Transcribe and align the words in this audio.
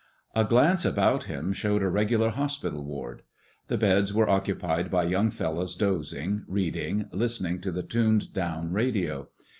A 0.33 0.43
glance 0.43 0.83
about 0.83 1.25
him 1.25 1.53
showed 1.53 1.83
a 1.83 1.87
regular 1.87 2.31
hospital 2.31 2.83
ward. 2.83 3.21
The 3.67 3.77
beds 3.77 4.11
were 4.11 4.27
occupied 4.27 4.89
by 4.89 5.03
young 5.03 5.29
fellows 5.29 5.75
dozing, 5.75 6.43
reading, 6.47 7.07
listening 7.11 7.61
to 7.61 7.71
the 7.71 7.83
tuned 7.83 8.33
down 8.33 8.73
radio. 8.73 9.29